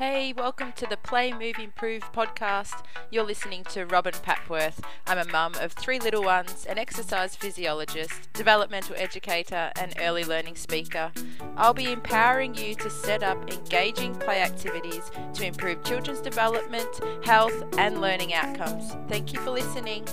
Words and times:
Hey, 0.00 0.32
welcome 0.32 0.72
to 0.76 0.86
the 0.86 0.96
Play 0.96 1.30
Move 1.30 1.58
Improve 1.58 2.10
podcast. 2.10 2.84
You're 3.10 3.22
listening 3.22 3.64
to 3.64 3.84
Robyn 3.84 4.14
Papworth. 4.14 4.82
I'm 5.06 5.18
a 5.18 5.30
mum 5.30 5.52
of 5.60 5.72
three 5.74 5.98
little 5.98 6.22
ones, 6.22 6.64
an 6.64 6.78
exercise 6.78 7.36
physiologist, 7.36 8.32
developmental 8.32 8.96
educator, 8.96 9.70
and 9.78 9.94
early 10.00 10.24
learning 10.24 10.56
speaker. 10.56 11.12
I'll 11.54 11.74
be 11.74 11.92
empowering 11.92 12.54
you 12.54 12.74
to 12.76 12.88
set 12.88 13.22
up 13.22 13.52
engaging 13.52 14.14
play 14.14 14.40
activities 14.40 15.10
to 15.34 15.44
improve 15.44 15.84
children's 15.84 16.22
development, 16.22 16.88
health, 17.22 17.62
and 17.76 18.00
learning 18.00 18.32
outcomes. 18.32 18.96
Thank 19.06 19.34
you 19.34 19.40
for 19.40 19.50
listening. 19.50 20.06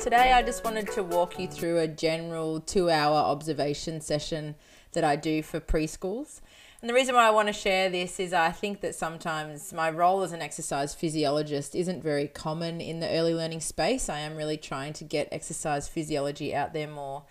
Today, 0.00 0.32
I 0.32 0.44
just 0.44 0.64
wanted 0.64 0.92
to 0.92 1.02
walk 1.02 1.40
you 1.40 1.48
through 1.48 1.78
a 1.78 1.88
general 1.88 2.60
two 2.60 2.88
hour 2.88 3.16
observation 3.16 4.00
session 4.00 4.54
that 4.92 5.02
I 5.02 5.16
do 5.16 5.42
for 5.42 5.58
preschools. 5.58 6.40
And 6.80 6.88
the 6.88 6.94
reason 6.94 7.14
why 7.14 7.26
I 7.26 7.30
want 7.30 7.48
to 7.48 7.52
share 7.52 7.90
this 7.90 8.18
is 8.18 8.32
I 8.32 8.52
think 8.52 8.80
that 8.80 8.94
sometimes 8.94 9.70
my 9.70 9.90
role 9.90 10.22
as 10.22 10.32
an 10.32 10.40
exercise 10.40 10.94
physiologist 10.94 11.74
isn't 11.74 12.02
very 12.02 12.26
common 12.26 12.80
in 12.80 13.00
the 13.00 13.10
early 13.10 13.34
learning 13.34 13.60
space. 13.60 14.08
I 14.08 14.20
am 14.20 14.34
really 14.34 14.56
trying 14.56 14.94
to 14.94 15.04
get 15.04 15.28
exercise 15.30 15.88
physiology 15.88 16.54
out 16.54 16.72
there 16.72 16.88
more. 16.88 17.24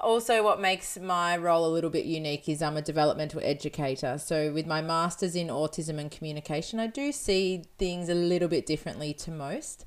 Also, 0.00 0.42
what 0.42 0.60
makes 0.60 0.98
my 0.98 1.36
role 1.36 1.64
a 1.64 1.70
little 1.70 1.90
bit 1.90 2.06
unique 2.06 2.48
is 2.48 2.60
I'm 2.60 2.76
a 2.76 2.82
developmental 2.82 3.40
educator. 3.44 4.18
So, 4.18 4.52
with 4.52 4.66
my 4.66 4.82
master's 4.82 5.36
in 5.36 5.46
autism 5.46 6.00
and 6.00 6.10
communication, 6.10 6.80
I 6.80 6.88
do 6.88 7.12
see 7.12 7.62
things 7.78 8.08
a 8.08 8.14
little 8.14 8.48
bit 8.48 8.66
differently 8.66 9.14
to 9.14 9.30
most. 9.30 9.84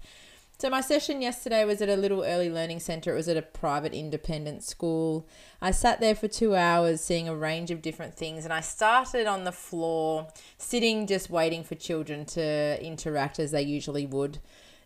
So 0.57 0.69
my 0.69 0.79
session 0.79 1.21
yesterday 1.21 1.65
was 1.65 1.81
at 1.81 1.89
a 1.89 1.97
little 1.97 2.23
early 2.23 2.49
learning 2.49 2.79
center. 2.79 3.11
It 3.11 3.17
was 3.17 3.27
at 3.27 3.35
a 3.35 3.41
private 3.41 3.93
independent 3.93 4.63
school. 4.63 5.27
I 5.61 5.71
sat 5.71 5.99
there 5.99 6.15
for 6.15 6.29
2 6.29 6.55
hours 6.55 7.01
seeing 7.01 7.27
a 7.27 7.35
range 7.35 7.71
of 7.71 7.81
different 7.81 8.15
things 8.15 8.45
and 8.45 8.53
I 8.53 8.61
started 8.61 9.27
on 9.27 9.43
the 9.43 9.51
floor 9.51 10.29
sitting 10.57 11.07
just 11.07 11.29
waiting 11.29 11.65
for 11.65 11.75
children 11.75 12.25
to 12.27 12.81
interact 12.81 13.37
as 13.37 13.51
they 13.51 13.63
usually 13.63 14.05
would 14.05 14.39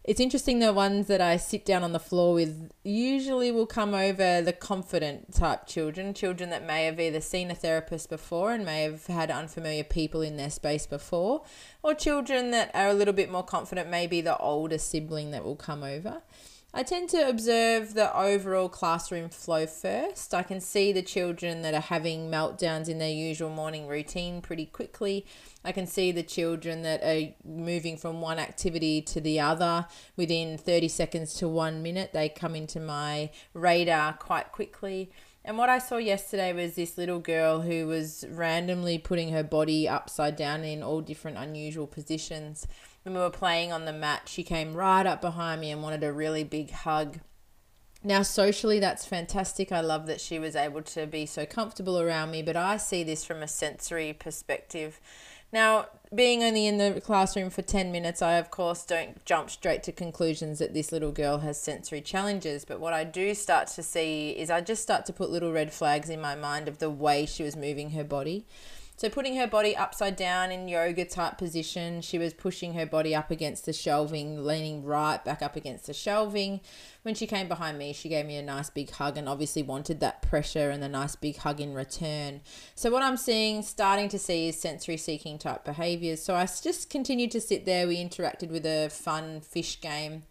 it's 0.03 0.19
interesting 0.19 0.59
the 0.59 0.73
ones 0.73 1.07
that 1.07 1.21
I 1.21 1.37
sit 1.37 1.65
down 1.65 1.83
on 1.83 1.91
the 1.91 1.99
floor 1.99 2.33
with 2.33 2.71
usually 2.83 3.51
will 3.51 3.65
come 3.67 3.93
over 3.93 4.41
the 4.41 4.53
confident 4.53 5.33
type 5.33 5.67
children, 5.67 6.13
children 6.13 6.49
that 6.51 6.65
may 6.65 6.85
have 6.85 6.99
either 6.99 7.19
seen 7.19 7.51
a 7.51 7.55
therapist 7.55 8.09
before 8.09 8.53
and 8.53 8.65
may 8.65 8.83
have 8.83 9.07
had 9.07 9.29
unfamiliar 9.29 9.83
people 9.83 10.21
in 10.21 10.37
their 10.37 10.49
space 10.49 10.87
before, 10.87 11.43
or 11.83 11.93
children 11.93 12.51
that 12.51 12.71
are 12.73 12.87
a 12.87 12.93
little 12.93 13.13
bit 13.13 13.29
more 13.29 13.43
confident, 13.43 13.89
maybe 13.89 14.21
the 14.21 14.37
older 14.37 14.77
sibling 14.77 15.31
that 15.31 15.43
will 15.43 15.57
come 15.57 15.83
over. 15.83 16.21
I 16.71 16.83
tend 16.83 17.09
to 17.09 17.27
observe 17.27 17.95
the 17.95 18.15
overall 18.15 18.69
classroom 18.69 19.29
flow 19.29 19.65
first. 19.65 20.35
I 20.35 20.43
can 20.43 20.61
see 20.61 20.91
the 20.91 21.01
children 21.01 21.63
that 21.63 21.73
are 21.73 21.81
having 21.81 22.29
meltdowns 22.29 22.87
in 22.87 22.99
their 22.99 23.09
usual 23.09 23.49
morning 23.49 23.87
routine 23.87 24.39
pretty 24.39 24.67
quickly. 24.67 25.25
I 25.65 25.71
can 25.71 25.87
see 25.87 26.11
the 26.11 26.21
children 26.21 26.83
that 26.83 27.01
are 27.01 27.33
moving 27.43 27.97
from 27.97 28.21
one 28.21 28.37
activity 28.37 29.01
to 29.01 29.19
the 29.19 29.39
other 29.39 29.87
within 30.15 30.59
30 30.59 30.89
seconds 30.89 31.33
to 31.35 31.47
one 31.47 31.81
minute. 31.81 32.13
They 32.13 32.29
come 32.29 32.55
into 32.55 32.79
my 32.79 33.31
radar 33.55 34.13
quite 34.13 34.51
quickly. 34.51 35.11
And 35.43 35.57
what 35.57 35.69
I 35.69 35.79
saw 35.79 35.97
yesterday 35.97 36.53
was 36.53 36.75
this 36.75 36.99
little 36.99 37.19
girl 37.19 37.61
who 37.61 37.87
was 37.87 38.25
randomly 38.29 38.99
putting 38.99 39.31
her 39.31 39.41
body 39.41 39.87
upside 39.87 40.35
down 40.35 40.63
in 40.63 40.83
all 40.83 41.01
different 41.01 41.37
unusual 41.37 41.87
positions 41.87 42.67
we 43.13 43.19
were 43.19 43.29
playing 43.29 43.71
on 43.71 43.85
the 43.85 43.93
mat, 43.93 44.23
she 44.25 44.43
came 44.43 44.73
right 44.73 45.05
up 45.05 45.21
behind 45.21 45.61
me 45.61 45.71
and 45.71 45.81
wanted 45.81 46.03
a 46.03 46.13
really 46.13 46.43
big 46.43 46.71
hug. 46.71 47.19
Now, 48.03 48.21
socially, 48.21 48.79
that's 48.79 49.05
fantastic. 49.05 49.71
I 49.71 49.81
love 49.81 50.07
that 50.07 50.21
she 50.21 50.39
was 50.39 50.55
able 50.55 50.81
to 50.83 51.05
be 51.05 51.25
so 51.25 51.45
comfortable 51.45 51.99
around 51.99 52.31
me, 52.31 52.41
but 52.41 52.55
I 52.55 52.77
see 52.77 53.03
this 53.03 53.25
from 53.25 53.43
a 53.43 53.47
sensory 53.47 54.13
perspective. 54.13 55.01
Now, 55.51 55.87
being 56.13 56.43
only 56.43 56.67
in 56.67 56.77
the 56.77 57.01
classroom 57.01 57.49
for 57.49 57.61
10 57.63 57.91
minutes, 57.91 58.21
I 58.21 58.33
of 58.33 58.51
course 58.51 58.85
don't 58.85 59.23
jump 59.25 59.49
straight 59.49 59.81
to 59.83 59.91
conclusions 59.91 60.59
that 60.59 60.73
this 60.73 60.91
little 60.91 61.11
girl 61.11 61.39
has 61.39 61.59
sensory 61.59 62.01
challenges. 62.01 62.65
But 62.65 62.79
what 62.79 62.93
I 62.93 63.03
do 63.03 63.33
start 63.33 63.67
to 63.69 63.83
see 63.83 64.31
is 64.31 64.51
I 64.51 64.61
just 64.61 64.83
start 64.83 65.05
to 65.07 65.13
put 65.13 65.31
little 65.31 65.51
red 65.51 65.73
flags 65.73 66.09
in 66.09 66.21
my 66.21 66.35
mind 66.35 66.67
of 66.67 66.77
the 66.77 66.89
way 66.89 67.25
she 67.25 67.43
was 67.43 67.55
moving 67.55 67.91
her 67.91 68.03
body. 68.03 68.45
So 68.99 69.07
putting 69.07 69.37
her 69.37 69.47
body 69.47 69.77
upside 69.77 70.17
down 70.17 70.51
in 70.51 70.67
yoga 70.67 71.05
type 71.05 71.37
position, 71.37 72.01
she 72.01 72.17
was 72.17 72.33
pushing 72.33 72.73
her 72.73 72.85
body 72.85 73.15
up 73.15 73.31
against 73.31 73.65
the 73.65 73.71
shelving, 73.71 74.43
leaning 74.43 74.83
right 74.83 75.23
back 75.23 75.41
up 75.41 75.55
against 75.55 75.87
the 75.87 75.93
shelving. 75.93 76.59
When 77.03 77.15
she 77.15 77.25
came 77.25 77.47
behind 77.47 77.77
me, 77.77 77.93
she 77.93 78.09
gave 78.09 78.25
me 78.25 78.35
a 78.35 78.41
nice 78.41 78.69
big 78.69 78.91
hug 78.91 79.17
and 79.17 79.29
obviously 79.29 79.63
wanted 79.63 80.01
that 80.01 80.21
pressure 80.21 80.69
and 80.69 80.83
the 80.83 80.89
nice 80.89 81.15
big 81.15 81.37
hug 81.37 81.61
in 81.61 81.73
return. 81.73 82.41
So 82.75 82.91
what 82.91 83.01
I'm 83.01 83.15
seeing, 83.15 83.61
starting 83.61 84.09
to 84.09 84.19
see 84.19 84.49
is 84.49 84.59
sensory 84.59 84.97
seeking 84.97 85.37
type 85.37 85.63
behaviors. 85.63 86.21
So 86.21 86.35
I 86.35 86.45
just 86.45 86.89
continued 86.89 87.31
to 87.31 87.39
sit 87.39 87.65
there. 87.65 87.87
We 87.87 88.03
interacted 88.03 88.49
with 88.49 88.65
a 88.65 88.89
fun 88.89 89.39
fish 89.39 89.79
game. 89.79 90.23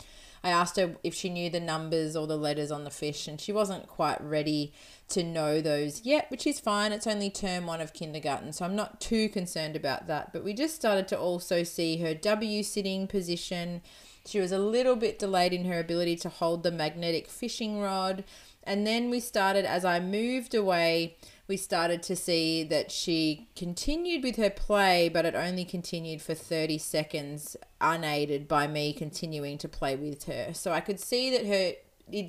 I 0.43 0.51
asked 0.51 0.77
her 0.77 0.97
if 1.03 1.15
she 1.15 1.29
knew 1.29 1.51
the 1.51 1.61
numbers 1.61 2.17
or 2.17 2.27
the 2.27 2.37
letters 2.37 2.71
on 2.71 2.85
the 2.85 2.91
fish, 2.91 3.27
and 3.29 3.41
she 3.41 3.53
wasn't 3.53 3.87
quite 3.87 4.21
ready 4.21 4.73
to 5.09 5.23
know 5.23 5.61
those 5.61 6.05
yet, 6.05 6.31
which 6.31 6.47
is 6.47 6.61
fine. 6.61 6.93
It's 6.93 7.07
only 7.07 7.31
term 7.31 7.67
one 7.67 7.81
of 7.81 7.93
kindergarten, 7.93 8.53
so 8.53 8.65
I'm 8.65 8.77
not 8.77 9.01
too 9.01 9.29
concerned 9.29 9.77
about 9.77 10.07
that. 10.07 10.33
But 10.33 10.45
we 10.45 10.53
just 10.53 10.75
started 10.75 11.09
to 11.09 11.19
also 11.19 11.63
see 11.63 11.99
her 11.99 12.15
W 12.15 12.63
sitting 12.63 13.07
position. 13.07 13.83
She 14.27 14.41
was 14.41 14.53
a 14.53 14.59
little 14.59 14.97
bit 14.97 15.19
delayed 15.19 15.53
in 15.53 15.65
her 15.65 15.81
ability 15.81 16.17
to 16.17 16.29
hold 16.29 16.63
the 16.63 16.71
magnetic 16.71 17.29
fishing 17.29 17.81
rod. 17.81 18.25
And 18.65 18.87
then 18.87 19.09
we 19.09 19.21
started, 19.21 19.65
as 19.65 19.85
I 19.85 19.99
moved 19.99 20.55
away, 20.55 21.17
we 21.49 21.57
started 21.57 22.03
to 22.05 22.15
see 22.15 22.63
that 22.65 22.93
she 22.93 23.49
continued 23.57 24.23
with 24.23 24.37
her 24.37 24.51
play, 24.51 25.09
but 25.09 25.25
it 25.25 25.35
only 25.35 25.65
continued 25.65 26.21
for 26.21 26.35
30 26.35 26.77
seconds, 26.77 27.57
unaided 27.81 28.47
by 28.47 28.67
me 28.67 28.93
continuing 28.93 29.57
to 29.59 29.69
play 29.69 29.97
with 29.97 30.25
her. 30.25 30.53
So 30.53 30.73
I 30.73 30.81
could 30.81 31.01
see 31.01 31.31
that 31.31 31.47
her 31.47 31.73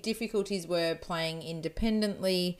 difficulties 0.01 0.65
were 0.65 0.95
playing 0.95 1.41
independently 1.41 2.57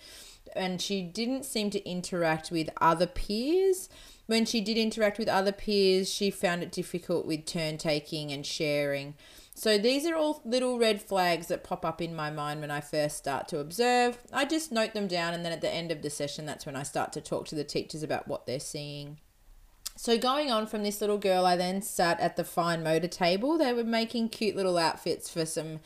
and 0.55 0.81
she 0.81 1.01
didn't 1.01 1.45
seem 1.45 1.69
to 1.69 1.89
interact 1.89 2.51
with 2.51 2.69
other 2.81 3.07
peers. 3.07 3.87
When 4.25 4.45
she 4.45 4.61
did 4.61 4.77
interact 4.77 5.17
with 5.17 5.29
other 5.29 5.51
peers, 5.51 6.09
she 6.09 6.29
found 6.29 6.61
it 6.61 6.71
difficult 6.71 7.25
with 7.25 7.45
turn 7.45 7.77
taking 7.77 8.31
and 8.31 8.45
sharing. 8.45 9.15
So 9.59 9.77
these 9.77 10.05
are 10.05 10.15
all 10.15 10.41
little 10.45 10.79
red 10.79 11.01
flags 11.01 11.47
that 11.47 11.65
pop 11.65 11.83
up 11.83 12.01
in 12.01 12.15
my 12.15 12.31
mind 12.31 12.61
when 12.61 12.71
I 12.71 12.79
first 12.79 13.17
start 13.17 13.49
to 13.49 13.59
observe. 13.59 14.17
I 14.31 14.45
just 14.45 14.71
note 14.71 14.93
them 14.93 15.09
down 15.09 15.33
and 15.33 15.43
then 15.43 15.51
at 15.51 15.59
the 15.59 15.69
end 15.69 15.91
of 15.91 16.01
the 16.01 16.09
session 16.09 16.45
that's 16.45 16.65
when 16.65 16.77
I 16.77 16.83
start 16.83 17.11
to 17.11 17.19
talk 17.19 17.45
to 17.47 17.55
the 17.55 17.65
teachers 17.65 18.01
about 18.01 18.25
what 18.25 18.45
they're 18.45 18.61
seeing. 18.61 19.17
So 19.97 20.17
going 20.17 20.49
on 20.49 20.65
from 20.65 20.83
this 20.83 21.01
little 21.01 21.17
girl, 21.17 21.45
I 21.45 21.57
then 21.57 21.81
sat 21.81 22.21
at 22.21 22.37
the 22.37 22.45
fine 22.45 22.85
motor 22.85 23.09
table. 23.09 23.57
They 23.57 23.73
were 23.73 23.83
making 23.83 24.29
cute 24.29 24.55
little 24.55 24.77
outfits 24.77 25.29
for 25.29 25.45
some 25.45 25.81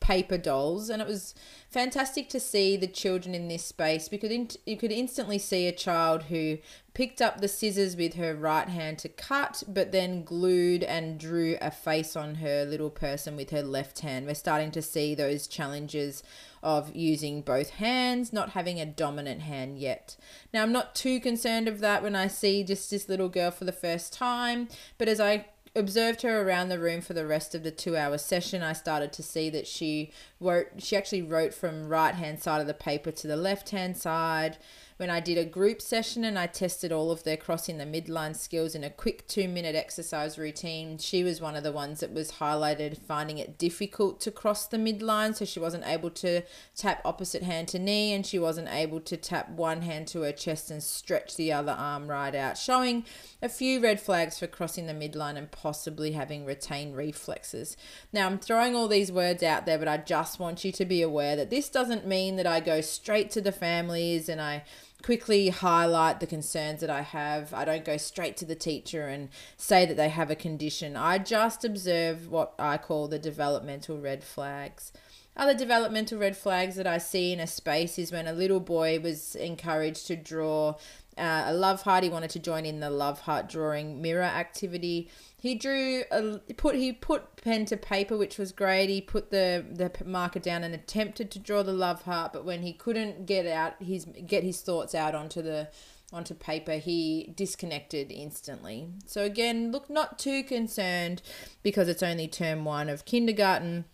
paper 0.00 0.38
dolls 0.38 0.88
and 0.88 1.02
it 1.02 1.08
was 1.08 1.34
fantastic 1.70 2.28
to 2.30 2.40
see 2.40 2.76
the 2.76 2.86
children 2.86 3.34
in 3.34 3.48
this 3.48 3.64
space. 3.64 4.08
Because 4.08 4.56
you 4.66 4.76
could 4.76 4.92
instantly 4.92 5.38
see 5.38 5.66
a 5.66 5.72
child 5.72 6.24
who 6.24 6.58
picked 6.94 7.20
up 7.20 7.40
the 7.40 7.48
scissors 7.48 7.94
with 7.94 8.14
her 8.14 8.34
right 8.34 8.68
hand 8.68 8.98
to 8.98 9.08
cut 9.08 9.62
but 9.68 9.92
then 9.92 10.24
glued 10.24 10.82
and 10.82 11.20
drew 11.20 11.56
a 11.60 11.70
face 11.70 12.16
on 12.16 12.36
her 12.36 12.64
little 12.64 12.90
person 12.90 13.36
with 13.36 13.50
her 13.50 13.62
left 13.62 14.00
hand. 14.00 14.26
We're 14.26 14.34
starting 14.34 14.70
to 14.72 14.82
see 14.82 15.14
those 15.14 15.46
challenges 15.46 16.22
of 16.62 16.94
using 16.96 17.40
both 17.40 17.70
hands 17.70 18.32
not 18.32 18.50
having 18.50 18.80
a 18.80 18.86
dominant 18.86 19.42
hand 19.42 19.78
yet. 19.78 20.16
Now 20.52 20.62
i'm 20.62 20.72
not 20.72 20.94
too 20.94 21.20
concerned 21.20 21.68
of 21.68 21.78
that 21.80 22.02
when 22.02 22.16
i 22.16 22.26
see 22.26 22.64
just 22.64 22.90
this 22.90 23.08
little 23.08 23.28
girl 23.28 23.52
for 23.52 23.64
the 23.64 23.72
first 23.72 24.12
time 24.12 24.68
but 24.96 25.08
as 25.08 25.20
i 25.20 25.46
observed 25.78 26.22
her 26.22 26.42
around 26.42 26.68
the 26.68 26.78
room 26.78 27.00
for 27.00 27.14
the 27.14 27.26
rest 27.26 27.54
of 27.54 27.62
the 27.62 27.70
two 27.70 27.96
hour 27.96 28.18
session, 28.18 28.62
I 28.62 28.72
started 28.72 29.12
to 29.14 29.22
see 29.22 29.48
that 29.50 29.66
she 29.66 30.12
wrote, 30.40 30.68
she 30.78 30.96
actually 30.96 31.22
wrote 31.22 31.54
from 31.54 31.88
right 31.88 32.14
hand 32.14 32.42
side 32.42 32.60
of 32.60 32.66
the 32.66 32.74
paper 32.74 33.10
to 33.12 33.26
the 33.26 33.36
left 33.36 33.70
hand 33.70 33.96
side 33.96 34.58
when 34.98 35.10
I 35.10 35.20
did 35.20 35.38
a 35.38 35.44
group 35.44 35.80
session 35.80 36.24
and 36.24 36.36
I 36.36 36.48
tested 36.48 36.90
all 36.90 37.12
of 37.12 37.22
their 37.22 37.36
crossing 37.36 37.78
the 37.78 37.84
midline 37.84 38.34
skills 38.34 38.74
in 38.74 38.82
a 38.82 38.90
quick 38.90 39.28
two 39.28 39.46
minute 39.46 39.76
exercise 39.76 40.36
routine, 40.36 40.98
she 40.98 41.22
was 41.22 41.40
one 41.40 41.54
of 41.54 41.62
the 41.62 41.70
ones 41.70 42.00
that 42.00 42.12
was 42.12 42.32
highlighted 42.32 42.98
finding 42.98 43.38
it 43.38 43.56
difficult 43.56 44.20
to 44.22 44.32
cross 44.32 44.66
the 44.66 44.76
midline. 44.76 45.36
So 45.36 45.44
she 45.44 45.60
wasn't 45.60 45.86
able 45.86 46.10
to 46.10 46.42
tap 46.74 47.00
opposite 47.04 47.44
hand 47.44 47.68
to 47.68 47.78
knee 47.78 48.12
and 48.12 48.26
she 48.26 48.40
wasn't 48.40 48.68
able 48.70 49.00
to 49.02 49.16
tap 49.16 49.48
one 49.50 49.82
hand 49.82 50.08
to 50.08 50.22
her 50.22 50.32
chest 50.32 50.68
and 50.68 50.82
stretch 50.82 51.36
the 51.36 51.52
other 51.52 51.76
arm 51.78 52.08
right 52.08 52.34
out, 52.34 52.58
showing 52.58 53.04
a 53.40 53.48
few 53.48 53.80
red 53.80 54.00
flags 54.00 54.40
for 54.40 54.48
crossing 54.48 54.86
the 54.86 54.92
midline 54.92 55.36
and 55.36 55.52
possibly 55.52 56.12
having 56.12 56.44
retained 56.44 56.96
reflexes. 56.96 57.76
Now, 58.12 58.26
I'm 58.26 58.40
throwing 58.40 58.74
all 58.74 58.88
these 58.88 59.12
words 59.12 59.44
out 59.44 59.64
there, 59.64 59.78
but 59.78 59.86
I 59.86 59.98
just 59.98 60.40
want 60.40 60.64
you 60.64 60.72
to 60.72 60.84
be 60.84 61.02
aware 61.02 61.36
that 61.36 61.50
this 61.50 61.68
doesn't 61.68 62.04
mean 62.04 62.34
that 62.34 62.48
I 62.48 62.58
go 62.58 62.80
straight 62.80 63.30
to 63.30 63.40
the 63.40 63.52
families 63.52 64.28
and 64.28 64.40
I 64.40 64.64
quickly 65.02 65.48
highlight 65.48 66.20
the 66.20 66.26
concerns 66.26 66.80
that 66.80 66.90
I 66.90 67.02
have. 67.02 67.54
I 67.54 67.64
don't 67.64 67.84
go 67.84 67.96
straight 67.96 68.36
to 68.38 68.44
the 68.44 68.54
teacher 68.54 69.06
and 69.06 69.28
say 69.56 69.86
that 69.86 69.96
they 69.96 70.08
have 70.08 70.30
a 70.30 70.36
condition. 70.36 70.96
I 70.96 71.18
just 71.18 71.64
observe 71.64 72.30
what 72.30 72.54
I 72.58 72.78
call 72.78 73.08
the 73.08 73.18
developmental 73.18 73.98
red 73.98 74.24
flags. 74.24 74.92
Other 75.36 75.54
developmental 75.54 76.18
red 76.18 76.36
flags 76.36 76.74
that 76.74 76.86
I 76.86 76.98
see 76.98 77.32
in 77.32 77.38
a 77.38 77.46
space 77.46 77.96
is 77.96 78.10
when 78.10 78.26
a 78.26 78.32
little 78.32 78.58
boy 78.58 78.98
was 78.98 79.36
encouraged 79.36 80.08
to 80.08 80.16
draw 80.16 80.74
uh, 81.18 81.44
a 81.46 81.52
love 81.52 81.82
heart. 81.82 82.04
He 82.04 82.10
wanted 82.10 82.30
to 82.30 82.38
join 82.38 82.64
in 82.64 82.80
the 82.80 82.90
love 82.90 83.20
heart 83.20 83.48
drawing 83.48 84.00
mirror 84.00 84.22
activity. 84.22 85.10
He 85.36 85.54
drew 85.54 86.04
a 86.10 86.38
put 86.56 86.76
he 86.76 86.92
put 86.92 87.36
pen 87.36 87.64
to 87.66 87.76
paper, 87.76 88.16
which 88.16 88.38
was 88.38 88.52
great. 88.52 88.88
He 88.88 89.00
put 89.00 89.30
the 89.30 89.64
the 89.70 89.90
marker 90.04 90.38
down 90.38 90.64
and 90.64 90.74
attempted 90.74 91.30
to 91.32 91.38
draw 91.38 91.62
the 91.62 91.72
love 91.72 92.02
heart, 92.02 92.32
but 92.32 92.44
when 92.44 92.62
he 92.62 92.72
couldn't 92.72 93.26
get 93.26 93.46
out 93.46 93.74
his 93.82 94.06
get 94.26 94.44
his 94.44 94.60
thoughts 94.60 94.94
out 94.94 95.14
onto 95.14 95.42
the 95.42 95.68
onto 96.12 96.34
paper, 96.34 96.72
he 96.72 97.32
disconnected 97.36 98.10
instantly. 98.10 98.88
So 99.06 99.22
again, 99.22 99.70
look 99.72 99.90
not 99.90 100.18
too 100.18 100.42
concerned 100.42 101.20
because 101.62 101.88
it's 101.88 102.02
only 102.02 102.28
term 102.28 102.64
1 102.64 102.88
of 102.88 103.04
kindergarten 103.04 103.84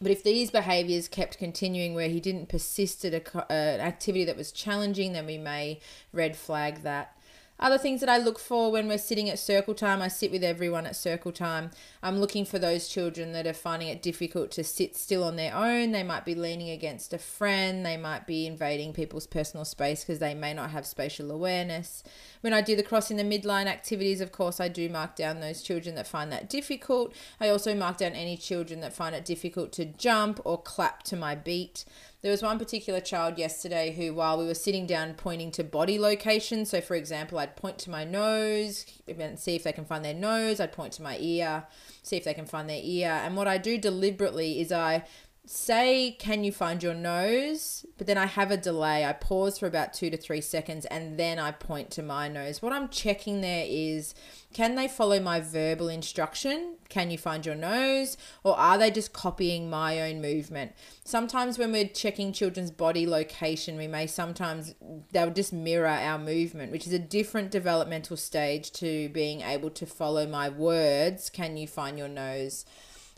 but 0.00 0.10
if 0.10 0.22
these 0.22 0.50
behaviours 0.50 1.08
kept 1.08 1.38
continuing 1.38 1.94
where 1.94 2.08
he 2.08 2.20
didn't 2.20 2.48
persist 2.48 3.04
at 3.04 3.14
a, 3.14 3.38
uh, 3.38 3.44
an 3.48 3.80
activity 3.80 4.24
that 4.24 4.36
was 4.36 4.52
challenging, 4.52 5.12
then 5.12 5.26
we 5.26 5.38
may 5.38 5.80
red 6.12 6.36
flag 6.36 6.82
that. 6.82 7.15
Other 7.58 7.78
things 7.78 8.00
that 8.00 8.10
I 8.10 8.18
look 8.18 8.38
for 8.38 8.70
when 8.70 8.86
we're 8.86 8.98
sitting 8.98 9.30
at 9.30 9.38
circle 9.38 9.74
time, 9.74 10.02
I 10.02 10.08
sit 10.08 10.30
with 10.30 10.44
everyone 10.44 10.84
at 10.84 10.94
circle 10.94 11.32
time. 11.32 11.70
I'm 12.02 12.18
looking 12.18 12.44
for 12.44 12.58
those 12.58 12.86
children 12.86 13.32
that 13.32 13.46
are 13.46 13.54
finding 13.54 13.88
it 13.88 14.02
difficult 14.02 14.50
to 14.52 14.64
sit 14.64 14.94
still 14.94 15.24
on 15.24 15.36
their 15.36 15.54
own. 15.54 15.92
They 15.92 16.02
might 16.02 16.26
be 16.26 16.34
leaning 16.34 16.68
against 16.68 17.14
a 17.14 17.18
friend, 17.18 17.84
they 17.84 17.96
might 17.96 18.26
be 18.26 18.46
invading 18.46 18.92
people's 18.92 19.26
personal 19.26 19.64
space 19.64 20.04
because 20.04 20.18
they 20.18 20.34
may 20.34 20.52
not 20.52 20.70
have 20.70 20.84
spatial 20.84 21.30
awareness. 21.30 22.02
When 22.42 22.52
I 22.52 22.60
do 22.60 22.76
the 22.76 22.82
crossing 22.82 23.16
the 23.16 23.24
midline 23.24 23.66
activities, 23.66 24.20
of 24.20 24.32
course, 24.32 24.60
I 24.60 24.68
do 24.68 24.90
mark 24.90 25.16
down 25.16 25.40
those 25.40 25.62
children 25.62 25.94
that 25.94 26.06
find 26.06 26.30
that 26.32 26.50
difficult. 26.50 27.14
I 27.40 27.48
also 27.48 27.74
mark 27.74 27.96
down 27.96 28.12
any 28.12 28.36
children 28.36 28.80
that 28.80 28.92
find 28.92 29.14
it 29.14 29.24
difficult 29.24 29.72
to 29.72 29.86
jump 29.86 30.40
or 30.44 30.60
clap 30.60 31.04
to 31.04 31.16
my 31.16 31.34
beat. 31.34 31.86
There 32.22 32.30
was 32.30 32.42
one 32.42 32.58
particular 32.58 33.00
child 33.00 33.38
yesterday 33.38 33.92
who, 33.92 34.14
while 34.14 34.38
we 34.38 34.46
were 34.46 34.54
sitting 34.54 34.86
down 34.86 35.14
pointing 35.14 35.50
to 35.52 35.62
body 35.62 35.98
locations, 35.98 36.70
so 36.70 36.80
for 36.80 36.94
example, 36.94 37.38
I'd 37.38 37.56
point 37.56 37.78
to 37.80 37.90
my 37.90 38.04
nose 38.04 38.86
and 39.06 39.38
see 39.38 39.54
if 39.54 39.62
they 39.62 39.72
can 39.72 39.84
find 39.84 40.04
their 40.04 40.14
nose, 40.14 40.58
I'd 40.58 40.72
point 40.72 40.94
to 40.94 41.02
my 41.02 41.18
ear, 41.20 41.66
see 42.02 42.16
if 42.16 42.24
they 42.24 42.34
can 42.34 42.46
find 42.46 42.68
their 42.68 42.80
ear. 42.82 43.10
And 43.10 43.36
what 43.36 43.46
I 43.46 43.58
do 43.58 43.78
deliberately 43.78 44.60
is 44.60 44.72
I 44.72 45.04
say, 45.46 46.16
Can 46.18 46.44
you 46.44 46.52
find 46.52 46.82
your 46.82 46.94
nose? 46.94 47.86
But 47.98 48.06
then 48.06 48.18
I 48.18 48.26
have 48.26 48.50
a 48.50 48.56
delay. 48.56 49.04
I 49.04 49.12
pause 49.12 49.58
for 49.58 49.66
about 49.66 49.94
two 49.94 50.10
to 50.10 50.16
three 50.16 50.40
seconds 50.40 50.84
and 50.86 51.18
then 51.18 51.38
I 51.38 51.52
point 51.52 51.90
to 51.92 52.02
my 52.02 52.28
nose. 52.28 52.60
What 52.60 52.72
I'm 52.72 52.88
checking 52.88 53.40
there 53.40 53.64
is 53.66 54.14
can 54.52 54.74
they 54.74 54.88
follow 54.88 55.20
my 55.20 55.40
verbal 55.40 55.88
instruction? 55.88 56.76
Can 56.88 57.10
you 57.10 57.18
find 57.18 57.44
your 57.44 57.54
nose? 57.54 58.16
Or 58.42 58.58
are 58.58 58.78
they 58.78 58.90
just 58.90 59.12
copying 59.12 59.68
my 59.68 60.00
own 60.00 60.20
movement? 60.22 60.72
Sometimes 61.04 61.58
when 61.58 61.72
we're 61.72 61.88
checking 61.88 62.32
children's 62.32 62.70
body 62.70 63.06
location, 63.06 63.76
we 63.76 63.86
may 63.86 64.06
sometimes, 64.06 64.74
they'll 65.12 65.30
just 65.30 65.52
mirror 65.52 65.88
our 65.88 66.18
movement, 66.18 66.72
which 66.72 66.86
is 66.86 66.92
a 66.92 66.98
different 66.98 67.50
developmental 67.50 68.16
stage 68.16 68.72
to 68.72 69.08
being 69.10 69.42
able 69.42 69.70
to 69.70 69.84
follow 69.84 70.26
my 70.26 70.48
words. 70.48 71.28
Can 71.28 71.56
you 71.56 71.66
find 71.66 71.98
your 71.98 72.08
nose? 72.08 72.64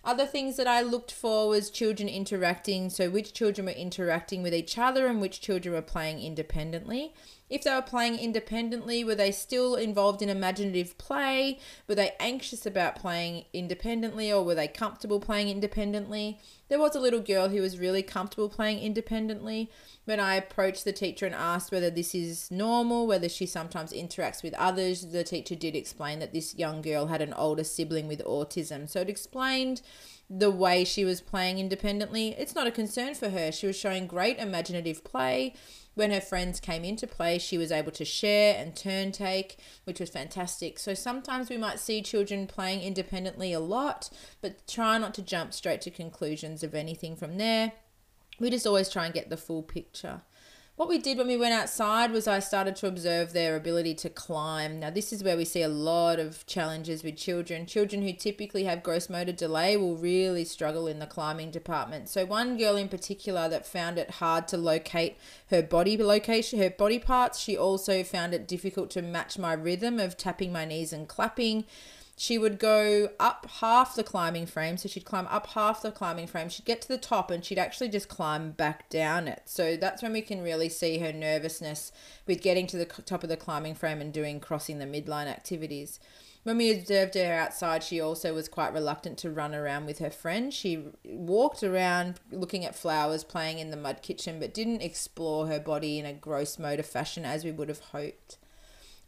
Other 0.05 0.27
things 0.27 0.57
that 0.57 0.67
I 0.67 0.81
looked 0.81 1.13
for 1.13 1.49
was 1.49 1.71
children 1.71 2.09
interacting. 2.09 2.89
So, 2.91 3.11
which 3.11 3.33
children 3.33 3.67
were 3.67 3.73
interacting 3.73 4.43
with 4.43 4.55
each 4.55 4.79
other 4.79 5.07
and 5.07 5.21
which 5.21 5.41
children 5.41 5.75
were 5.75 5.83
playing 5.83 6.21
independently. 6.21 7.13
If 7.51 7.63
they 7.63 7.75
were 7.75 7.83
playing 7.83 8.19
independently, 8.19 9.05
were 9.05 9.15
they 9.15 9.33
still 9.33 9.75
involved 9.75 10.21
in 10.21 10.29
imaginative 10.29 10.99
play? 10.99 11.59
Were 11.87 11.95
they 11.95 12.13
anxious 12.21 12.67
about 12.67 12.97
playing 12.97 13.45
independently 13.53 14.31
or 14.31 14.45
were 14.45 14.55
they 14.55 14.69
comfortable 14.69 15.21
playing 15.21 15.49
independently? 15.49 16.39
There 16.69 16.79
was 16.79 16.95
a 16.95 17.01
little 17.01 17.21
girl 17.21 17.49
who 17.49 17.63
was 17.63 17.79
really 17.79 18.03
comfortable 18.03 18.51
playing 18.51 18.81
independently. 18.81 19.71
When 20.05 20.21
I 20.21 20.35
approached 20.35 20.85
the 20.85 20.93
teacher 20.93 21.25
and 21.25 21.35
asked 21.35 21.73
whether 21.73 21.91
this 21.91 22.15
is 22.15 22.51
normal, 22.51 23.07
whether 23.07 23.29
she 23.29 23.47
sometimes 23.47 23.93
interacts 23.93 24.43
with 24.43 24.55
others, 24.55 25.07
the 25.07 25.25
teacher 25.25 25.55
did 25.55 25.75
explain 25.75 26.19
that 26.19 26.35
this 26.35 26.55
young 26.55 26.83
girl 26.83 27.07
had 27.07 27.23
an 27.23 27.33
older 27.33 27.65
sibling 27.65 28.07
with 28.07 28.23
autism. 28.25 28.89
So 28.89 29.01
it 29.01 29.09
explained 29.09 29.81
the 30.31 30.51
way 30.51 30.85
she 30.85 31.05
was 31.05 31.21
playing 31.21 31.59
independently. 31.59 32.35
It's 32.39 32.55
not 32.55 32.67
a 32.67 32.71
concern 32.73 33.15
for 33.15 33.31
her. 33.31 33.51
She 33.51 33.67
was 33.67 33.77
showing 33.77 34.07
great 34.07 34.39
imaginative 34.39 35.03
play. 35.03 35.55
When 35.95 36.11
her 36.11 36.21
friends 36.21 36.61
came 36.61 36.85
into 36.85 37.07
play, 37.07 37.39
she 37.39 37.59
was 37.59 37.73
able 37.73 37.91
to 37.93 38.05
share 38.05 38.57
and 38.57 38.77
turn 38.77 39.11
take, 39.11 39.57
which 39.85 39.99
was 39.99 40.11
fantastic. 40.11 40.79
So 40.79 40.95
sometimes 40.95 41.51
we 41.51 41.57
might 41.57 41.81
see 41.81 42.03
children 42.03 42.47
playing 42.47 42.83
independently 42.83 43.53
a 43.53 43.61
lot, 43.61 44.11
but 44.41 44.69
try 44.69 44.99
not 44.99 45.15
to 45.15 45.23
jump 45.23 45.55
straight 45.55 45.81
to 45.83 45.91
conclusions 45.91 46.63
of 46.63 46.75
anything 46.75 47.17
from 47.17 47.39
there. 47.39 47.73
We 48.39 48.51
just 48.51 48.67
always 48.67 48.89
try 48.89 49.07
and 49.07 49.15
get 49.15 49.31
the 49.31 49.37
full 49.37 49.63
picture. 49.63 50.23
What 50.79 50.89
we 50.89 50.99
did 50.99 51.19
when 51.19 51.27
we 51.27 51.37
went 51.37 51.55
outside 51.55 52.13
was 52.13 52.29
I 52.29 52.39
started 52.39 52.77
to 52.77 52.87
observe 52.87 53.33
their 53.33 53.57
ability 53.57 53.95
to 53.95 54.09
climb. 54.09 54.79
Now, 54.79 54.91
this 54.91 55.13
is 55.13 55.25
where 55.25 55.37
we 55.37 55.45
see 55.45 55.63
a 55.63 55.69
lot 55.69 56.21
of 56.21 56.47
challenges 56.47 57.03
with 57.03 57.17
children. 57.17 57.67
Children 57.67 58.03
who 58.03 58.13
typically 58.13 58.63
have 58.63 58.85
gross 58.85 59.11
motor 59.11 59.33
delay 59.33 59.77
will 59.77 59.97
really 59.97 60.45
struggle 60.45 60.87
in 60.87 61.01
the 61.01 61.07
climbing 61.07 61.51
department. 61.51 62.09
So, 62.09 62.25
one 62.25 62.57
girl 62.57 62.77
in 62.77 62.89
particular 62.89 63.49
that 63.49 63.67
found 63.67 63.99
it 63.99 64.09
hard 64.23 64.47
to 64.49 64.57
locate 64.57 65.17
her 65.51 65.63
body 65.63 65.97
location, 65.97 66.61
her 66.61 66.71
body 66.71 67.01
parts, 67.01 67.41
she 67.41 67.57
also 67.57 68.05
found 68.05 68.33
it 68.33 68.47
difficult 68.47 68.89
to 68.91 69.03
match 69.03 69.37
my 69.37 69.55
rhythm 69.55 69.99
of 69.99 70.17
tapping 70.17 70.53
my 70.53 70.65
knees 70.65 70.93
and 70.93 71.09
clapping 71.09 71.65
she 72.21 72.37
would 72.37 72.59
go 72.59 73.11
up 73.21 73.47
half 73.61 73.95
the 73.95 74.03
climbing 74.03 74.45
frame. 74.45 74.77
So 74.77 74.89
she'd 74.89 75.05
climb 75.05 75.29
up 75.29 75.47
half 75.47 75.83
the 75.83 75.93
climbing 75.93 76.27
frame. 76.27 76.49
She'd 76.49 76.65
get 76.65 76.83
to 76.83 76.89
the 76.89 76.99
top 76.99 77.31
and 77.31 77.45
she'd 77.45 77.61
actually 77.61 77.91
just 77.91 78.09
climb 78.09 78.51
back 78.51 78.91
down 78.91 79.29
it. 79.29 79.43
So 79.45 79.77
that's 79.77 80.03
when 80.03 80.13
we 80.13 80.21
can 80.21 80.43
really 80.43 80.69
see 80.69 80.99
her 80.99 81.13
nervousness 81.13 81.93
with 82.27 82.43
getting 82.43 82.67
to 82.67 82.77
the 82.77 82.87
top 82.87 83.23
of 83.23 83.29
the 83.29 83.37
climbing 83.37 83.77
frame 83.77 84.01
and 84.01 84.13
doing 84.13 84.41
crossing 84.41 84.81
the 84.81 84.85
midline 84.85 85.29
activities. 85.29 86.01
When 86.43 86.57
we 86.57 86.73
observed 86.73 87.15
her 87.15 87.33
outside, 87.33 87.85
she 87.85 88.01
also 88.01 88.35
was 88.35 88.49
quite 88.49 88.73
reluctant 88.73 89.17
to 89.19 89.31
run 89.31 89.55
around 89.55 89.87
with 89.87 90.01
her 90.01 90.11
friend. 90.11 90.53
She 90.53 90.87
walked 91.05 91.63
around 91.63 92.19
looking 92.33 92.65
at 92.65 92.75
flowers, 92.75 93.23
playing 93.23 93.61
in 93.61 93.71
the 93.71 93.77
mud 93.77 94.03
kitchen, 94.03 94.41
but 94.41 94.55
didn't 94.55 94.83
explore 94.83 95.47
her 95.47 95.61
body 95.61 96.01
in 96.01 96.05
a 96.05 96.13
gross 96.13 96.59
motor 96.59 96.83
fashion 96.83 97.25
as 97.25 97.45
we 97.45 97.53
would 97.53 97.69
have 97.69 97.81
hoped. 97.81 98.39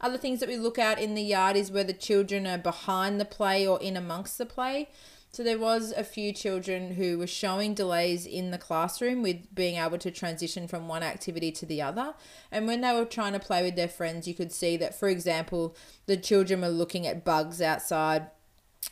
Other 0.01 0.17
things 0.17 0.39
that 0.39 0.49
we 0.49 0.57
look 0.57 0.79
at 0.79 0.99
in 0.99 1.15
the 1.15 1.21
yard 1.21 1.55
is 1.55 1.71
where 1.71 1.83
the 1.83 1.93
children 1.93 2.47
are 2.47 2.57
behind 2.57 3.21
the 3.21 3.25
play 3.25 3.65
or 3.65 3.79
in 3.79 3.95
amongst 3.95 4.37
the 4.37 4.45
play. 4.45 4.89
So 5.31 5.43
there 5.43 5.59
was 5.59 5.93
a 5.95 6.03
few 6.03 6.33
children 6.33 6.95
who 6.95 7.17
were 7.17 7.27
showing 7.27 7.73
delays 7.73 8.25
in 8.25 8.51
the 8.51 8.57
classroom 8.57 9.21
with 9.21 9.55
being 9.55 9.77
able 9.77 9.97
to 9.99 10.11
transition 10.11 10.67
from 10.67 10.89
one 10.89 11.03
activity 11.03 11.53
to 11.53 11.65
the 11.65 11.81
other. 11.81 12.15
And 12.51 12.67
when 12.67 12.81
they 12.81 12.93
were 12.93 13.05
trying 13.05 13.31
to 13.33 13.39
play 13.39 13.63
with 13.63 13.77
their 13.77 13.87
friends, 13.87 14.27
you 14.27 14.33
could 14.33 14.51
see 14.51 14.75
that, 14.77 14.93
for 14.93 15.07
example, 15.07 15.77
the 16.05 16.17
children 16.17 16.61
were 16.61 16.67
looking 16.67 17.07
at 17.07 17.23
bugs 17.23 17.61
outside 17.61 18.27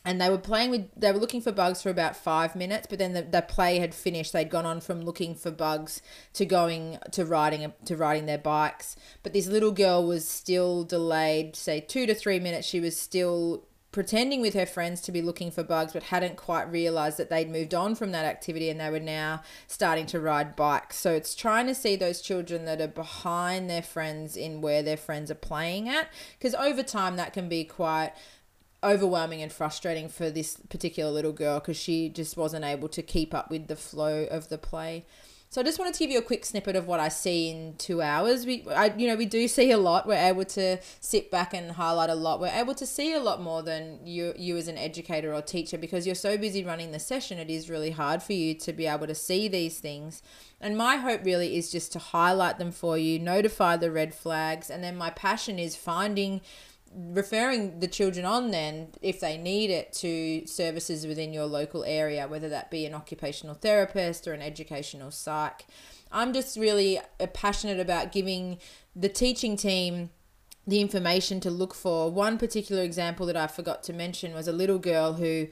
and 0.05 0.21
they 0.21 0.29
were 0.29 0.37
playing 0.37 0.71
with 0.71 0.89
they 0.95 1.11
were 1.11 1.19
looking 1.19 1.41
for 1.41 1.51
bugs 1.51 1.81
for 1.81 1.89
about 1.89 2.15
five 2.15 2.55
minutes 2.55 2.87
but 2.89 2.99
then 2.99 3.13
the, 3.13 3.21
the 3.21 3.41
play 3.41 3.79
had 3.79 3.93
finished. 3.93 4.33
They'd 4.33 4.49
gone 4.49 4.65
on 4.65 4.81
from 4.81 5.01
looking 5.01 5.35
for 5.35 5.51
bugs 5.51 6.01
to 6.33 6.45
going 6.45 6.99
to 7.11 7.25
riding 7.25 7.71
to 7.85 7.97
riding 7.97 8.25
their 8.25 8.37
bikes. 8.37 8.95
But 9.23 9.33
this 9.33 9.47
little 9.47 9.71
girl 9.71 10.05
was 10.05 10.27
still 10.27 10.83
delayed 10.83 11.55
say 11.55 11.79
two 11.81 12.05
to 12.05 12.13
three 12.13 12.39
minutes. 12.39 12.67
She 12.67 12.79
was 12.79 12.97
still 12.97 13.65
pretending 13.91 14.39
with 14.39 14.53
her 14.53 14.67
friends 14.67 15.01
to 15.01 15.11
be 15.11 15.21
looking 15.21 15.49
for 15.49 15.63
bugs 15.63 15.93
but 15.93 16.03
hadn't 16.03 16.37
quite 16.37 16.71
realized 16.71 17.17
that 17.17 17.31
they'd 17.31 17.49
moved 17.49 17.73
on 17.73 17.95
from 17.95 18.11
that 18.11 18.23
activity 18.23 18.69
and 18.69 18.79
they 18.79 18.89
were 18.89 18.99
now 18.99 19.41
starting 19.65 20.05
to 20.05 20.19
ride 20.19 20.55
bikes. 20.55 20.97
So 20.97 21.11
it's 21.13 21.33
trying 21.33 21.65
to 21.65 21.73
see 21.73 21.95
those 21.95 22.21
children 22.21 22.65
that 22.65 22.79
are 22.81 22.87
behind 22.87 23.67
their 23.67 23.81
friends 23.81 24.37
in 24.37 24.61
where 24.61 24.83
their 24.83 24.97
friends 24.97 25.31
are 25.31 25.35
playing 25.35 25.89
at 25.89 26.07
because 26.37 26.53
over 26.53 26.83
time 26.83 27.15
that 27.15 27.33
can 27.33 27.49
be 27.49 27.63
quite 27.63 28.11
overwhelming 28.83 29.41
and 29.41 29.51
frustrating 29.51 30.09
for 30.09 30.29
this 30.29 30.57
particular 30.69 31.11
little 31.11 31.33
girl 31.33 31.59
because 31.59 31.77
she 31.77 32.09
just 32.09 32.37
wasn't 32.37 32.63
able 32.63 32.89
to 32.89 33.01
keep 33.01 33.33
up 33.33 33.49
with 33.49 33.67
the 33.67 33.75
flow 33.75 34.25
of 34.31 34.49
the 34.49 34.57
play. 34.57 35.05
So 35.51 35.61
I 35.61 35.63
just 35.63 35.79
wanted 35.79 35.95
to 35.95 35.99
give 35.99 36.11
you 36.11 36.19
a 36.19 36.23
quick 36.23 36.45
snippet 36.45 36.75
of 36.75 36.85
what 36.85 36.99
I 36.99 37.07
see 37.07 37.49
in 37.49 37.73
two 37.79 38.03
hours. 38.03 38.45
We, 38.45 38.67
I, 38.69 38.93
you 38.95 39.07
know, 39.07 39.15
we 39.15 39.25
do 39.25 39.47
see 39.47 39.71
a 39.71 39.79
lot. 39.79 40.05
We're 40.05 40.13
able 40.13 40.45
to 40.45 40.77
sit 40.99 41.31
back 41.31 41.55
and 41.55 41.71
highlight 41.71 42.11
a 42.11 42.15
lot. 42.15 42.39
We're 42.39 42.53
able 42.53 42.75
to 42.75 42.85
see 42.85 43.15
a 43.15 43.19
lot 43.19 43.41
more 43.41 43.63
than 43.63 44.05
you, 44.05 44.35
you 44.37 44.57
as 44.57 44.67
an 44.67 44.77
educator 44.77 45.33
or 45.33 45.41
teacher 45.41 45.79
because 45.79 46.05
you're 46.05 46.13
so 46.13 46.37
busy 46.37 46.63
running 46.63 46.91
the 46.91 46.99
session. 46.99 47.39
It 47.39 47.49
is 47.49 47.67
really 47.67 47.89
hard 47.89 48.21
for 48.21 48.33
you 48.33 48.53
to 48.53 48.71
be 48.71 48.85
able 48.85 49.07
to 49.07 49.15
see 49.15 49.47
these 49.47 49.79
things. 49.79 50.21
And 50.61 50.77
my 50.77 50.97
hope 50.97 51.25
really 51.25 51.57
is 51.57 51.71
just 51.71 51.91
to 51.93 51.99
highlight 51.99 52.59
them 52.59 52.71
for 52.71 52.95
you, 52.95 53.17
notify 53.17 53.75
the 53.75 53.89
red 53.89 54.13
flags, 54.13 54.69
and 54.69 54.83
then 54.83 54.95
my 54.95 55.09
passion 55.09 55.57
is 55.57 55.75
finding 55.75 56.41
referring 56.95 57.79
the 57.79 57.87
children 57.87 58.25
on 58.25 58.51
then 58.51 58.87
if 59.01 59.19
they 59.19 59.37
need 59.37 59.69
it 59.69 59.93
to 59.93 60.45
services 60.47 61.05
within 61.05 61.31
your 61.31 61.45
local 61.45 61.83
area 61.83 62.27
whether 62.27 62.49
that 62.49 62.71
be 62.71 62.85
an 62.85 62.93
occupational 62.93 63.55
therapist 63.55 64.27
or 64.27 64.33
an 64.33 64.41
educational 64.41 65.11
psych. 65.11 65.65
I'm 66.11 66.33
just 66.33 66.57
really 66.57 66.97
uh, 66.97 67.27
passionate 67.33 67.79
about 67.79 68.11
giving 68.11 68.57
the 68.95 69.09
teaching 69.09 69.55
team 69.55 70.09
the 70.65 70.81
information 70.81 71.39
to 71.41 71.51
look 71.51 71.73
for. 71.73 72.11
One 72.11 72.37
particular 72.37 72.83
example 72.83 73.25
that 73.27 73.37
i 73.37 73.47
forgot 73.47 73.83
to 73.83 73.93
mention 73.93 74.33
was 74.33 74.47
a 74.47 74.51
little 74.51 74.79
girl 74.79 75.13
who 75.13 75.47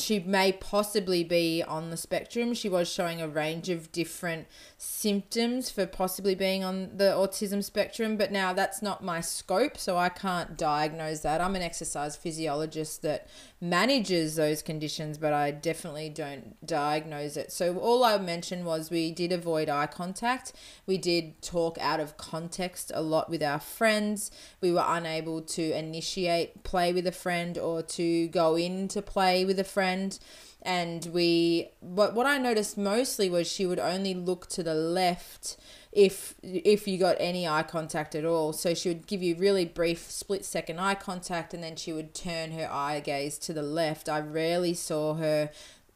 she 0.00 0.20
may 0.20 0.52
possibly 0.52 1.24
be 1.24 1.62
on 1.62 1.90
the 1.90 1.96
spectrum. 1.96 2.54
She 2.54 2.68
was 2.68 2.88
showing 2.88 3.20
a 3.20 3.28
range 3.28 3.68
of 3.68 3.92
different 3.92 4.46
symptoms 4.78 5.70
for 5.70 5.86
possibly 5.86 6.34
being 6.34 6.64
on 6.64 6.96
the 6.96 7.12
autism 7.12 7.62
spectrum, 7.62 8.16
but 8.16 8.32
now 8.32 8.52
that's 8.52 8.82
not 8.82 9.04
my 9.04 9.20
scope, 9.20 9.78
so 9.78 9.96
I 9.96 10.08
can't 10.08 10.56
diagnose 10.56 11.20
that. 11.20 11.40
I'm 11.40 11.56
an 11.56 11.62
exercise 11.62 12.16
physiologist 12.16 13.02
that 13.02 13.28
manages 13.60 14.36
those 14.36 14.60
conditions, 14.62 15.16
but 15.16 15.32
I 15.32 15.50
definitely 15.50 16.10
don't 16.10 16.64
diagnose 16.66 17.36
it. 17.36 17.52
So 17.52 17.78
all 17.78 18.04
I 18.04 18.18
mentioned 18.18 18.66
was 18.66 18.90
we 18.90 19.10
did 19.12 19.32
avoid 19.32 19.68
eye 19.68 19.86
contact. 19.86 20.52
We 20.86 20.98
did 20.98 21.40
talk 21.40 21.78
out 21.80 22.00
of 22.00 22.16
context 22.16 22.92
a 22.94 23.02
lot 23.02 23.30
with 23.30 23.42
our 23.42 23.60
friends. 23.60 24.30
We 24.60 24.72
were 24.72 24.84
unable 24.86 25.40
to 25.42 25.72
initiate 25.76 26.64
play 26.64 26.92
with 26.92 27.06
a 27.06 27.12
friend 27.12 27.56
or 27.56 27.82
to 27.82 28.28
go 28.28 28.56
into 28.56 29.00
play 29.00 29.44
with 29.44 29.58
a 29.58 29.64
friend 29.64 30.18
and 30.62 31.06
we 31.12 31.70
what 31.78 32.12
what 32.12 32.26
I 32.26 32.38
noticed 32.38 32.76
mostly 32.76 33.30
was 33.30 33.46
she 33.46 33.64
would 33.66 33.78
only 33.78 34.14
look 34.14 34.48
to 34.48 34.64
the 34.64 34.74
left 34.74 35.56
if 35.96 36.34
if 36.42 36.86
you 36.86 36.98
got 36.98 37.16
any 37.18 37.48
eye 37.48 37.62
contact 37.62 38.14
at 38.14 38.26
all. 38.26 38.52
So 38.52 38.74
she 38.74 38.90
would 38.90 39.06
give 39.06 39.22
you 39.22 39.34
really 39.34 39.64
brief 39.64 40.10
split 40.10 40.44
second 40.44 40.78
eye 40.78 40.94
contact 40.94 41.54
and 41.54 41.64
then 41.64 41.74
she 41.74 41.92
would 41.92 42.14
turn 42.14 42.52
her 42.52 42.70
eye 42.70 43.00
gaze 43.00 43.38
to 43.38 43.54
the 43.54 43.62
left. 43.62 44.06
I 44.08 44.20
rarely 44.20 44.74
saw 44.74 45.14
her 45.14 45.50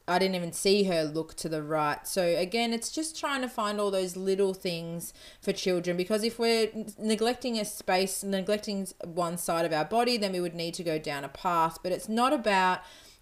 I 0.08 0.18
didn't 0.18 0.34
even 0.34 0.52
see 0.52 0.84
her 0.84 1.04
look 1.04 1.34
to 1.34 1.48
the 1.48 1.62
right. 1.62 2.04
So 2.08 2.24
again, 2.24 2.72
it's 2.72 2.90
just 2.90 3.20
trying 3.20 3.42
to 3.42 3.48
find 3.48 3.78
all 3.78 3.90
those 3.90 4.16
little 4.16 4.54
things 4.54 5.12
for 5.40 5.52
children 5.52 5.96
because 5.96 6.24
if 6.24 6.38
we're 6.38 6.70
neglecting 6.98 7.60
a 7.60 7.64
space, 7.64 8.24
neglecting 8.24 8.88
one 9.04 9.36
side 9.36 9.66
of 9.66 9.72
our 9.72 9.84
body, 9.84 10.16
then 10.16 10.32
we 10.32 10.40
would 10.40 10.54
need 10.54 10.74
to 10.74 10.82
go 10.82 10.98
down 10.98 11.24
a 11.24 11.28
path, 11.28 11.78
but 11.82 11.92
it's 11.92 12.08
not 12.08 12.32
about 12.32 12.80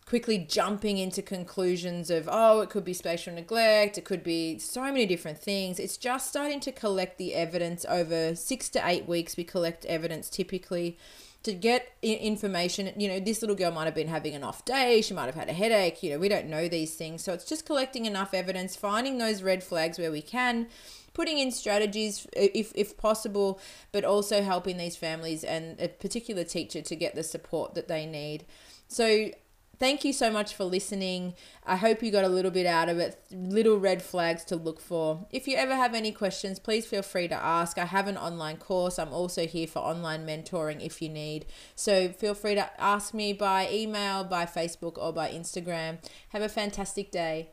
quickly 0.08 0.38
jumping 0.38 0.96
into 0.96 1.20
conclusions 1.20 2.08
of, 2.08 2.26
oh, 2.32 2.62
it 2.62 2.70
could 2.70 2.84
be 2.84 2.94
spatial 2.94 3.34
neglect, 3.34 3.98
it 3.98 4.06
could 4.06 4.24
be 4.24 4.58
so 4.58 4.80
many 4.84 5.04
different 5.04 5.38
things. 5.38 5.78
It's 5.78 5.98
just 5.98 6.30
starting 6.30 6.60
to 6.60 6.72
collect 6.72 7.18
the 7.18 7.34
evidence 7.34 7.84
over 7.86 8.34
six 8.34 8.70
to 8.70 8.88
eight 8.88 9.06
weeks. 9.06 9.36
We 9.36 9.44
collect 9.44 9.84
evidence 9.84 10.30
typically 10.30 10.96
to 11.42 11.52
get 11.52 11.92
information. 12.00 12.90
You 12.96 13.08
know, 13.08 13.20
this 13.20 13.42
little 13.42 13.54
girl 13.54 13.70
might 13.70 13.84
have 13.84 13.94
been 13.94 14.08
having 14.08 14.34
an 14.34 14.42
off 14.42 14.64
day, 14.64 15.02
she 15.02 15.12
might 15.12 15.26
have 15.26 15.34
had 15.34 15.50
a 15.50 15.52
headache. 15.52 16.02
You 16.02 16.12
know, 16.12 16.18
we 16.18 16.30
don't 16.30 16.46
know 16.46 16.68
these 16.68 16.94
things. 16.94 17.22
So 17.22 17.34
it's 17.34 17.44
just 17.44 17.66
collecting 17.66 18.06
enough 18.06 18.32
evidence, 18.32 18.76
finding 18.76 19.18
those 19.18 19.42
red 19.42 19.62
flags 19.62 19.98
where 19.98 20.10
we 20.10 20.22
can 20.22 20.68
putting 21.12 21.38
in 21.38 21.50
strategies 21.50 22.28
if, 22.32 22.70
if 22.76 22.96
possible, 22.96 23.60
but 23.90 24.04
also 24.04 24.40
helping 24.40 24.76
these 24.76 24.94
families 24.94 25.42
and 25.42 25.78
a 25.80 25.88
particular 25.88 26.44
teacher 26.44 26.80
to 26.80 26.94
get 26.94 27.16
the 27.16 27.24
support 27.24 27.74
that 27.74 27.88
they 27.88 28.06
need. 28.06 28.44
So 28.86 29.30
Thank 29.78 30.04
you 30.04 30.12
so 30.12 30.30
much 30.30 30.54
for 30.54 30.64
listening. 30.64 31.34
I 31.64 31.76
hope 31.76 32.02
you 32.02 32.10
got 32.10 32.24
a 32.24 32.28
little 32.28 32.50
bit 32.50 32.66
out 32.66 32.88
of 32.88 32.98
it, 32.98 33.22
little 33.30 33.78
red 33.78 34.02
flags 34.02 34.44
to 34.46 34.56
look 34.56 34.80
for. 34.80 35.26
If 35.30 35.46
you 35.46 35.56
ever 35.56 35.76
have 35.76 35.94
any 35.94 36.10
questions, 36.10 36.58
please 36.58 36.84
feel 36.84 37.02
free 37.02 37.28
to 37.28 37.34
ask. 37.36 37.78
I 37.78 37.84
have 37.84 38.08
an 38.08 38.16
online 38.16 38.56
course. 38.56 38.98
I'm 38.98 39.12
also 39.12 39.46
here 39.46 39.68
for 39.68 39.78
online 39.78 40.26
mentoring 40.26 40.84
if 40.84 41.00
you 41.00 41.08
need. 41.08 41.46
So 41.76 42.08
feel 42.08 42.34
free 42.34 42.56
to 42.56 42.68
ask 42.80 43.14
me 43.14 43.32
by 43.32 43.68
email, 43.70 44.24
by 44.24 44.46
Facebook, 44.46 44.98
or 44.98 45.12
by 45.12 45.30
Instagram. 45.30 45.98
Have 46.30 46.42
a 46.42 46.48
fantastic 46.48 47.12
day. 47.12 47.50